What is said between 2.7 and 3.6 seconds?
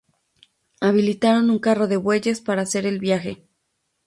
el viaje.